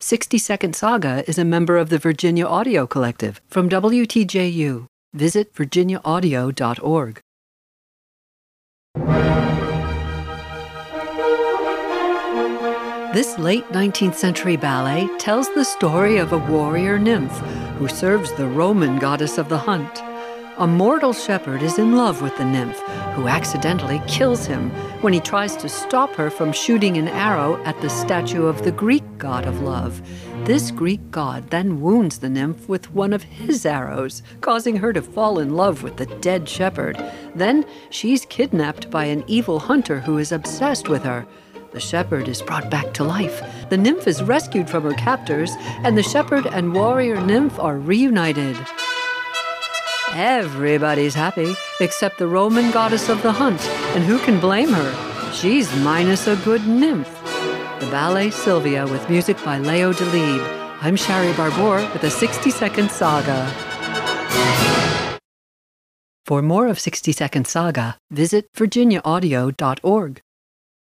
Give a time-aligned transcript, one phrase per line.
[0.00, 4.86] 60 Second Saga is a member of the Virginia Audio Collective from WTJU.
[5.12, 7.20] Visit virginiaaudio.org.
[13.12, 17.36] This late 19th century ballet tells the story of a warrior nymph
[17.78, 20.00] who serves the Roman goddess of the hunt.
[20.58, 22.80] A mortal shepherd is in love with the nymph,
[23.14, 24.70] who accidentally kills him
[25.02, 28.72] when he tries to stop her from shooting an arrow at the statue of the
[28.72, 30.02] Greek god of love.
[30.46, 35.00] This Greek god then wounds the nymph with one of his arrows, causing her to
[35.00, 37.00] fall in love with the dead shepherd.
[37.36, 41.24] Then she's kidnapped by an evil hunter who is obsessed with her.
[41.70, 43.44] The shepherd is brought back to life.
[43.70, 45.52] The nymph is rescued from her captors,
[45.84, 48.56] and the shepherd and warrior nymph are reunited.
[50.14, 53.60] Everybody's happy except the Roman goddess of the hunt,
[53.94, 55.32] and who can blame her?
[55.32, 57.14] She's minus a good nymph.
[57.80, 60.80] The ballet Sylvia with music by Leo Delibes.
[60.80, 63.46] I'm Shari Barbour with a 60 Second Saga.
[66.24, 70.20] For more of 60 Second Saga, visit virginiaaudio.org.